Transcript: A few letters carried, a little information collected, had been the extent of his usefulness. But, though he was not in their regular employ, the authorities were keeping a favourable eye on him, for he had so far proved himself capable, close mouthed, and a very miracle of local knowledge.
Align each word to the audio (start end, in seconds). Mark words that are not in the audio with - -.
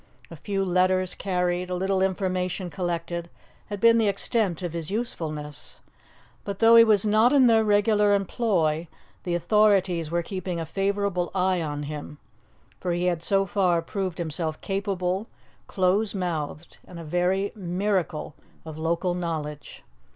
A 0.31 0.35
few 0.35 0.65
letters 0.65 1.13
carried, 1.13 1.69
a 1.69 1.75
little 1.75 2.01
information 2.01 2.71
collected, 2.71 3.29
had 3.67 3.79
been 3.79 3.99
the 3.99 4.07
extent 4.07 4.63
of 4.63 4.73
his 4.73 4.89
usefulness. 4.89 5.79
But, 6.43 6.57
though 6.57 6.75
he 6.75 6.83
was 6.83 7.05
not 7.05 7.31
in 7.31 7.45
their 7.45 7.63
regular 7.63 8.15
employ, 8.15 8.87
the 9.25 9.35
authorities 9.35 10.09
were 10.09 10.23
keeping 10.23 10.59
a 10.59 10.65
favourable 10.65 11.29
eye 11.35 11.61
on 11.61 11.83
him, 11.83 12.17
for 12.79 12.93
he 12.93 13.03
had 13.05 13.21
so 13.21 13.45
far 13.45 13.79
proved 13.83 14.17
himself 14.17 14.59
capable, 14.61 15.27
close 15.67 16.15
mouthed, 16.15 16.79
and 16.87 16.99
a 16.99 17.03
very 17.03 17.51
miracle 17.55 18.33
of 18.65 18.79
local 18.79 19.13
knowledge. 19.13 19.83